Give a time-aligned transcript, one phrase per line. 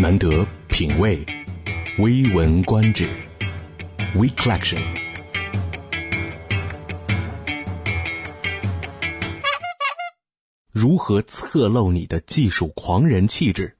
[0.00, 1.26] 难得品味，
[1.98, 3.08] 微闻观止
[4.14, 4.78] ，We Collection。
[10.70, 13.76] 如何侧漏你的技术狂人气质？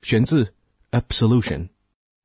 [0.00, 0.54] 选自
[0.90, 1.68] Absolution。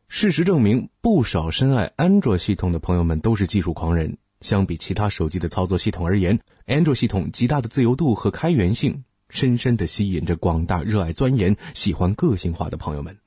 [0.08, 4.18] 事实证明，不少深爱安卓系统的朋友们都是技术狂人。
[4.40, 13.18] 相比其他手机的操作系统而言，安卓系统极大的自由度和开源性，深深的吸引着广大热爱钻研、喜欢个性化的朋友们。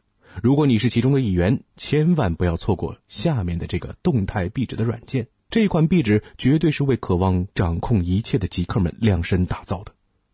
[0.42, 5.28] 如果你是其中的一员，千万不要错过下面的这个动态壁纸的软件。
[5.48, 9.92] 这款壁纸绝对是为渴望掌控一切的极客们量身打造的。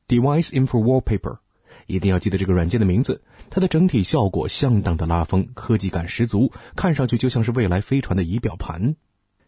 [0.08, 1.38] Device Info Wallpaper，
[1.86, 3.22] 一定要记得这个软件的名字。
[3.50, 8.96] 它的整体效果相当的拉风，科技感十足，看上去就像是未来飞船的仪表盘。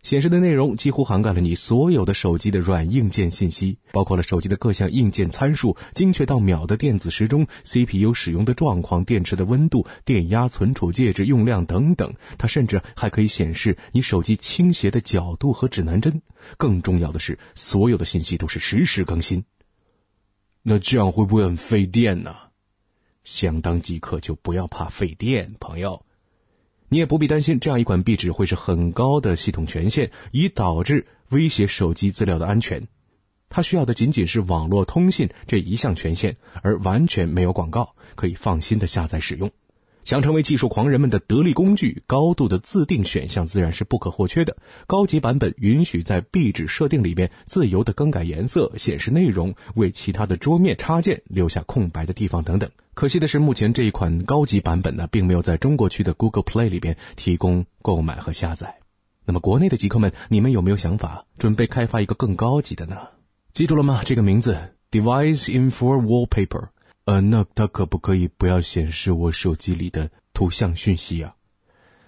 [0.04, 12.12] 显示的内容几乎涵盖了你所有的手机的软硬件信息，包括了手机的各项硬件参数，精确到秒的电子时钟、CPU 使用的状况、电池的温度、电压、存储介质用量等等。
[12.36, 16.20] 它甚至还可以显示你手机倾斜的角度和指南针。
[16.58, 19.42] 更重要的是，所有的信息都是实时更新。
[20.62, 22.36] 那这样会不会很费电呢？
[23.24, 26.04] 相当即可，就不要怕费电，朋友。
[26.88, 32.86] 你也不必担心这样一款壁纸会是很高的系统权限，以导致威胁手机资料的安全。
[33.48, 39.50] 它需要的仅仅是网络通信这一项权限，而完全没有广告，可以放心的下载使用。
[40.04, 44.56] 想成为技术狂人们的得力工具，高度的自定选项自然是不可或缺的。
[44.86, 52.70] 高级版本允许在壁纸设定里面自由的更改颜色、显示内容，为其他的桌面插件留下空白的地方等等。
[52.92, 58.76] 可惜的是，目前这一款高级版本呢，并没有在中国区的 Google Play 里边提供购买和下载。
[59.24, 62.98] 那么，国内的极客们，你们有没有想法准备开发一个更高级的呢？
[63.52, 64.02] 记住了吗？
[64.04, 66.68] 这个名字 Device in for Wallpaper。
[67.06, 71.34] 呃，那它可不可以不要显示我手机里的图像讯息啊？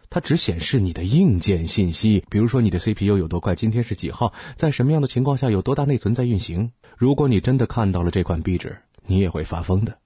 [0.09, 6.73] 它只显示你的硬件信息，比如说你的 CPU 有多快，今天是几号，在什么样的情况下有多大内存在运行。
[6.97, 8.75] 如果你真的看到了这款壁纸，
[9.05, 9.99] 你也会发疯的。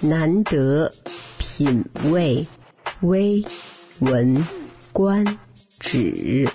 [0.00, 0.92] 难得
[1.38, 2.46] 品味
[3.00, 3.42] 微
[4.00, 4.46] 文
[4.92, 5.24] 观
[5.78, 6.46] 止，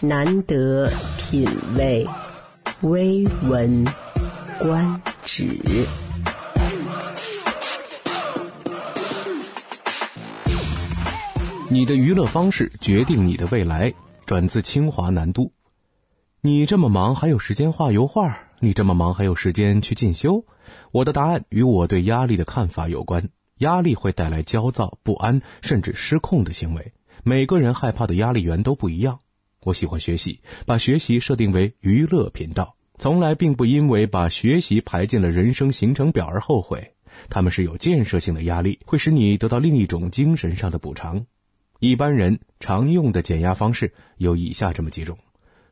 [0.00, 1.46] 难得品
[1.76, 2.06] 味
[2.80, 3.84] 微文。
[4.60, 5.46] 观止。
[11.70, 13.90] 你的娱乐方式决定你的未来。
[14.26, 15.50] 转自清华南都。
[16.42, 18.38] 你这么忙还有时间画油画？
[18.60, 20.44] 你这么忙还有时间去进修？
[20.92, 23.30] 我的答案与我对压力的看法有关。
[23.58, 26.92] 压力会带来焦躁、不安，甚至失控的行为。
[27.24, 29.20] 每个人害怕的压力源都不一样。
[29.62, 32.76] 我喜欢学习，把学习设定为娱乐频道。
[33.00, 36.92] 从来并不因为把学习排进了人生行程表而后悔，
[37.30, 41.24] 他们是有建设性的压力，会使你得到另一种精神上的补偿。
[41.78, 45.16] 一般人常用的减压方式有以下这么几种：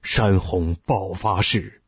[0.03, 1.83] 山洪爆发式，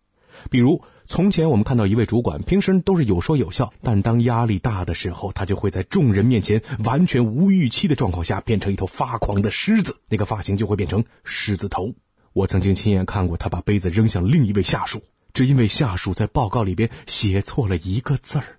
[0.50, 11.94] 比如从前我们看到一位主管，平时都是有说有笑，但当压力大的时候，他就会在众人面前完全无预期的状况下变成一头发狂的狮子，那个发型就会变成狮子头。
[12.34, 15.00] 我曾经亲眼看过他把杯子扔向另一位下属。
[15.32, 18.58] 只因为下属在报告里边写错了一个字儿。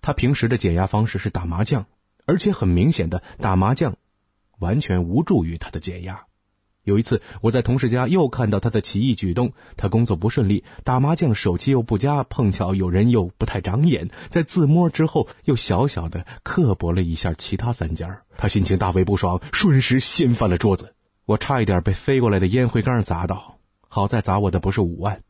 [0.00, 1.86] 他平时的减压方式是打麻将，
[2.26, 3.96] 而且很明显的打麻将，
[4.58, 6.24] 完全无助于他的减压。
[6.84, 20.92] 有一次我在同事家又看到他的奇异举动，他工作不顺利，打麻将手气又不佳，碰巧有人又不太长眼，在自摸之后又小小的刻薄了一下其他三家，他心情大为不爽，瞬时掀翻了桌子，
[21.24, 25.22] 我差一点被飞过来的烟灰缸砸到，好在砸我的不是五万。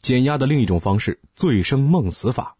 [0.00, 2.56] 减压的另一种方式——醉生梦死法。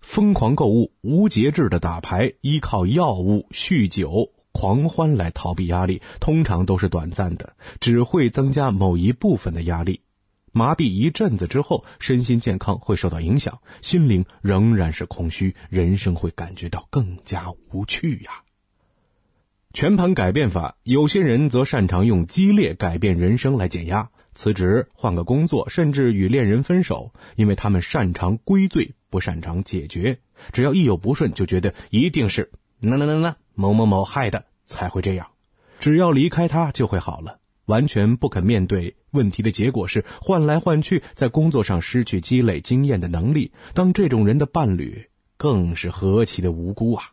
[0.00, 10.00] 疯狂购物、无节制的打牌、依靠药物、酗酒、狂欢来逃避压力，通常都是短暂的，只会增加某一部分的压力。
[10.52, 18.42] 麻痹一阵子之后，身心健康会受到影响，心灵仍然是空虚，人生会感觉到更加无趣呀。
[19.72, 24.10] 全盘改变法，有些人则擅长用激烈改变人生来减压。
[24.40, 30.18] 辞职，换个工作，甚至与恋人分手，因为他们擅长归罪，不擅长解决。
[30.50, 35.26] 只要一有不顺，就觉得一定是那那那那某某某害的才会这样。
[35.78, 43.52] 只要离开他就会好了，完全不肯面对问题的结果是换来换去，在工作上失去积累经验的能力。
[43.74, 47.10] 当这种人的伴侣，更是何其的无辜啊！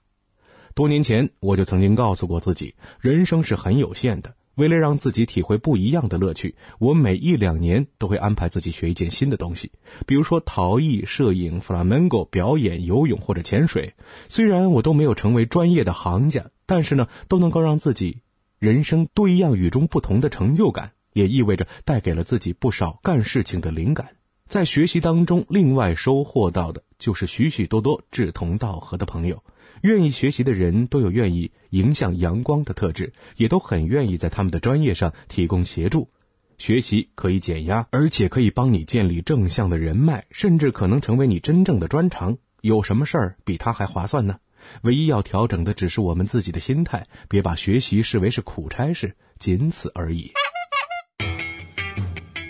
[0.74, 4.34] 多年前我就曾经告诉过自己，人生是很有限的。
[4.58, 9.72] 为了让自己体会不一样的乐趣，我每一两年都会安排自己学一件新的东西，
[10.08, 13.94] 比如说陶艺、摄影、弗拉门戈表演、游泳或者潜水。
[14.30, 18.22] 虽然我都没有成为专业的行家，但是呢，都能够让自己
[18.58, 24.10] 人生多一样与众不同的成就感，也意味着带给了自己不少干事情的灵感。
[24.48, 29.44] 在学习当中，另外收获到的就是许许多多志同道合的朋友。
[29.82, 36.10] 愿意学习的人都有愿意迎向阳光的特质，也都很愿意在他们的专业上提供协助。
[36.58, 42.38] 学习可以减压，而且可以帮你建立正向的人脉，甚至可能成为你真正的专长。
[42.62, 44.40] 有什么事儿比它还划算呢？
[44.82, 50.32] 唯一要调整的只是我们自己的心态，别把学习视为是苦差事，仅此而已。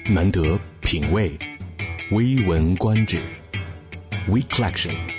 [0.10, 1.38] 难得品味，
[2.12, 3.20] 微闻观止
[4.30, 5.17] ，We Collection。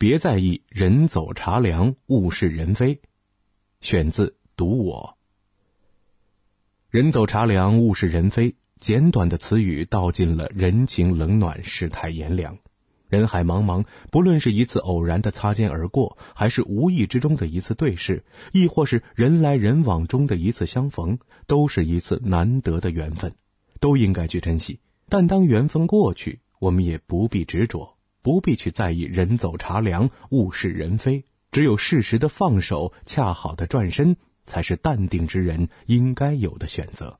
[0.00, 3.00] 别在意人走茶凉，物是人非。
[3.80, 5.16] 选自《读我》。
[6.88, 8.54] 人走茶凉，物是人非。
[8.78, 12.56] 简短的词语道尽了人情冷暖，世态炎凉。
[13.08, 21.18] 人海茫茫，不论是一次偶然的擦肩而过，还是无意之中的一次对视，亦或是人来人往中的一次相逢，
[21.48, 23.34] 都是一次难得的缘分，
[23.80, 24.78] 都应该去珍惜。
[25.08, 27.97] 但当缘分过去，我们也不必执着。
[28.28, 31.24] 不必去在意人走茶凉，物是人非。
[31.50, 37.18] 只有适时的放手，恰好的转身，才是淡定之人应该有的选择。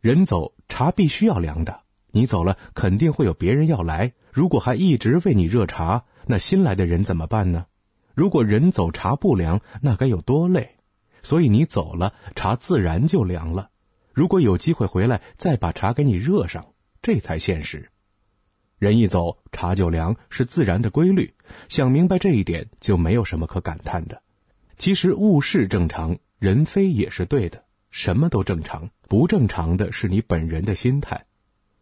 [0.00, 1.82] 人走茶必须要凉的，
[2.12, 4.14] 你走了，肯定会有别人要来。
[4.32, 7.66] 如果还一直为你热茶，那新来的人怎么办呢？
[8.14, 10.76] 如果人走茶不凉，那该有多累？
[11.22, 13.68] 所以你走了，茶自然就凉了。
[14.14, 16.68] 如果有机会回来，再把茶给你热上，
[17.02, 17.90] 这才现实。
[18.78, 21.34] 人一走，茶就凉，是自然的规律。
[21.68, 24.22] 想明白这一点，就没有什么可感叹的。
[24.76, 28.90] 其实物是正常，人非也是对的，什么都正常。
[29.08, 31.24] 不正常的是你本人的心态。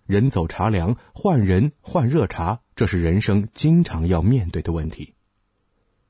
[0.07, 5.15] 人走茶凉，换人换热茶，这是人生经常要面对的问题。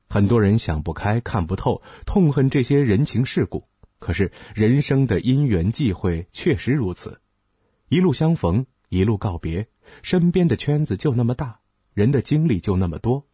[0.07, 3.67] 很多人想不开，看不透，痛恨这些人情世故。
[3.97, 7.21] 可是人生的因缘际会确实如此，
[7.87, 9.67] 一路相逢，一路告别。
[10.01, 11.59] 身边的圈子就那么大，
[11.93, 13.25] 人的经历就那么多，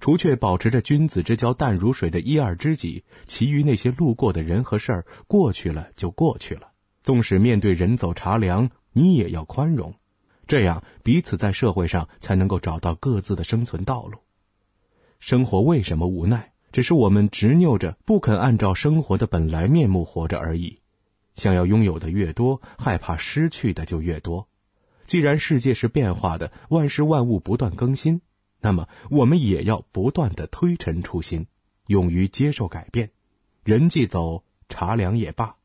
[0.00, 6.72] 除却保持着君子之交淡如水的一二知己，其余那些路过的人和事儿，过去了就过去了。
[7.02, 9.94] 纵使面对人走茶凉，你也要宽容，
[10.46, 14.18] 这样彼此在社会上才能够找到各自的生存道路。
[15.18, 16.52] 生活为什么无奈？
[16.70, 20.80] 只是我们执拗着不肯按照生活的本来面目活着而已。
[21.34, 24.46] 想要拥有的越多，害怕失去的就越多。
[25.08, 28.20] 既然世界是变化的，万事万物不断更新，
[28.60, 31.46] 那么我们也要不断的推陈出新，
[31.86, 33.10] 勇于接受改变。
[33.64, 35.56] 人既走，茶凉也罢。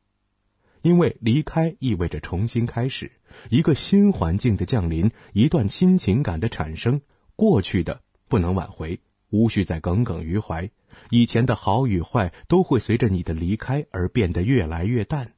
[0.80, 3.12] 因为离开意味着重新开始，
[3.50, 7.02] 一个新环境的降临，一段新情感的产生。
[7.36, 8.98] 过去的不能挽回，
[9.28, 10.70] 无需再耿耿于怀。
[11.10, 15.34] 以前的好与坏都会随着你的离开而变得越来越淡，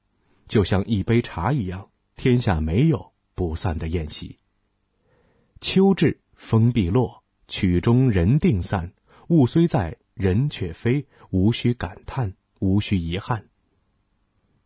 [0.47, 3.16] 就像一杯茶一样，天下没有。
[3.37, 4.37] 不散的宴席。
[5.61, 8.93] 秋至，风必落，曲终人定散。
[9.29, 11.06] 物虽在，人却非。
[11.31, 13.44] 无需感叹，无需遗憾。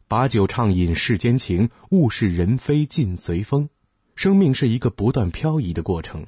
[0.09, 3.69] 把酒畅饮世间情，物是人非尽随风。
[4.15, 6.25] 生命是一个不断漂移的过程。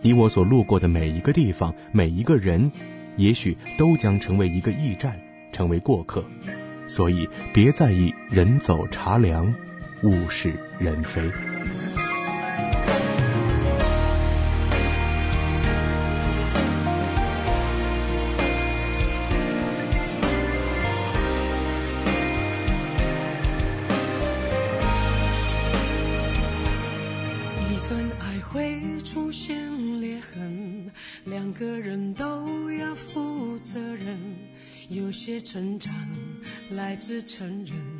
[0.00, 2.70] 你我所路过的每一个地方，每一个人，
[3.16, 5.20] 也许都将成为一个驿站，
[5.52, 6.24] 成为过客。
[6.86, 9.54] 所以，别在意人走茶凉。
[10.04, 11.22] 物是人非。
[27.60, 30.90] 一份爱会出现裂痕，
[31.24, 34.18] 两个人都要负责任。
[34.90, 35.90] 有些成长
[36.70, 37.93] 来自承认。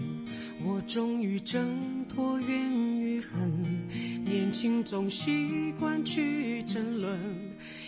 [0.67, 3.87] 我终于挣脱怨与恨，
[4.25, 7.21] 年轻总习惯去争论，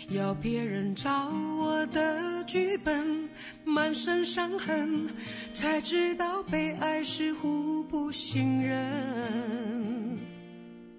[0.09, 3.27] 要别人照我的剧本，
[3.65, 5.09] 满身伤痕，
[5.55, 10.17] 才知道被爱是互不信任。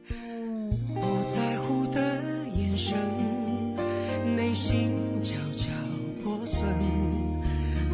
[0.08, 2.20] 不在乎的
[2.56, 2.98] 眼神，
[4.34, 4.90] 内心
[5.22, 5.70] 悄悄
[6.24, 6.66] 破损，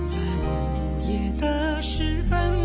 [0.07, 2.63] 在午夜的时分。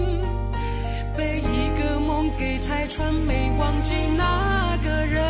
[2.89, 5.21] 船没忘记那个人。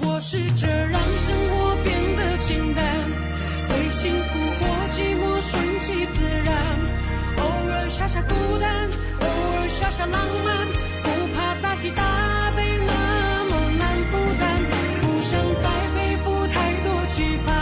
[0.00, 2.82] 我试着让生活变得简单，
[3.68, 6.56] 对幸福或寂寞顺其自然，
[7.36, 8.88] 偶尔傻傻孤单，
[9.20, 10.66] 偶尔傻傻浪漫，
[11.02, 11.06] 不
[11.36, 14.42] 怕大喜大悲那么难负担，
[15.02, 17.52] 不想再背负太多期盼，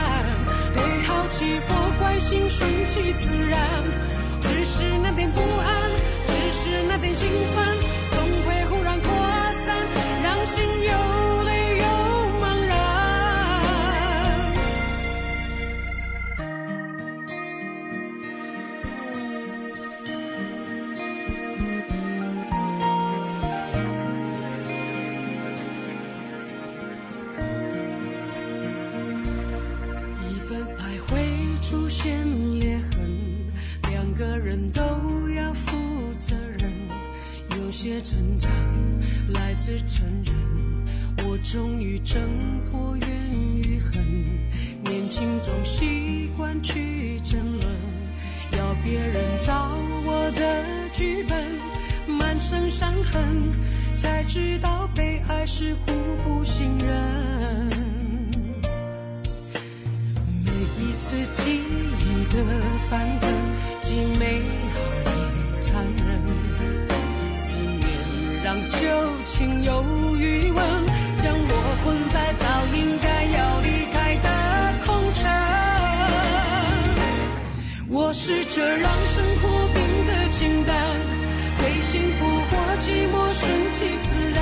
[0.73, 3.83] 对好奇或关心顺其自然。
[7.15, 7.77] 心酸，
[8.11, 9.13] 总会忽然扩
[9.53, 9.77] 散，
[10.23, 11.85] 让心又累又
[12.41, 12.73] 茫然。
[30.29, 31.11] 一份爱会
[31.61, 32.27] 出现
[32.59, 32.91] 裂痕，
[33.91, 34.83] 两个人都
[38.03, 38.51] 成长
[39.33, 40.35] 来自承认，
[41.25, 42.21] 我终于挣
[42.71, 43.09] 脱怨
[43.63, 44.05] 与恨。
[44.83, 47.67] 年轻总习惯去争论，
[48.59, 49.71] 要别人照
[50.05, 51.47] 我的剧本，
[52.19, 53.53] 满身伤痕，
[53.97, 55.93] 才知道被爱是互
[56.25, 57.71] 不信任。
[60.45, 62.45] 每一次记忆的
[62.79, 63.31] 翻腾，
[63.81, 64.43] 既美
[64.73, 64.81] 好
[65.55, 66.12] 也残忍。
[69.43, 69.83] 情有
[70.15, 70.63] 余温，
[71.19, 72.47] 将我困在早
[72.79, 74.29] 应该要离开的
[74.87, 75.21] 空城。
[77.91, 80.73] 我试着让生活变得清淡，
[81.59, 82.51] 对幸福或
[82.87, 84.41] 寂寞顺其自然。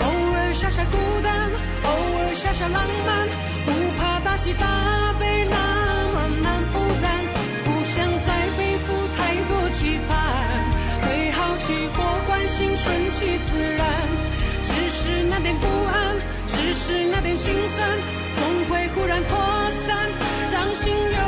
[0.00, 1.52] 偶尔傻傻孤单，
[1.84, 3.28] 偶尔傻傻浪漫，
[3.66, 3.68] 不
[3.98, 4.64] 怕大喜大
[5.20, 5.56] 悲那
[6.14, 7.04] 么难负担，
[7.66, 7.94] 不想
[8.24, 10.16] 再背负太多期盼，
[11.02, 13.75] 对好奇或关心顺其自然，
[16.86, 17.98] 是那点心酸，
[18.32, 19.36] 总会忽然扩
[19.70, 20.08] 散，
[20.52, 21.18] 让心流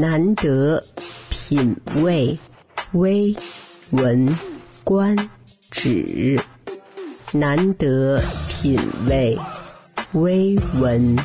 [0.00, 0.82] 难得
[1.28, 2.38] 品味
[2.92, 3.34] 微
[3.90, 4.32] 文
[4.84, 5.16] 观
[5.72, 6.40] 止，
[7.32, 8.78] 难得品
[9.08, 9.36] 味
[10.12, 11.16] 微文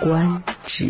[0.00, 0.88] 观止。